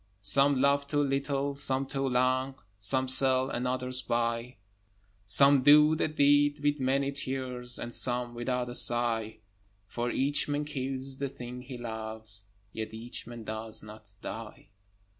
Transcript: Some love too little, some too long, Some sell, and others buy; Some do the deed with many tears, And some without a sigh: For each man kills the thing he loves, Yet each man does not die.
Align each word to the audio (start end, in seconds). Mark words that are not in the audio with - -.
Some 0.23 0.59
love 0.59 0.87
too 0.87 1.03
little, 1.03 1.53
some 1.53 1.85
too 1.85 2.09
long, 2.09 2.55
Some 2.79 3.07
sell, 3.07 3.51
and 3.51 3.67
others 3.67 4.01
buy; 4.01 4.55
Some 5.27 5.61
do 5.61 5.95
the 5.95 6.07
deed 6.07 6.59
with 6.61 6.79
many 6.79 7.11
tears, 7.11 7.77
And 7.77 7.93
some 7.93 8.33
without 8.33 8.67
a 8.67 8.73
sigh: 8.73 9.41
For 9.85 10.09
each 10.09 10.47
man 10.47 10.65
kills 10.65 11.17
the 11.19 11.29
thing 11.29 11.61
he 11.61 11.77
loves, 11.77 12.45
Yet 12.73 12.95
each 12.95 13.27
man 13.27 13.43
does 13.43 13.83
not 13.83 14.15
die. 14.23 14.69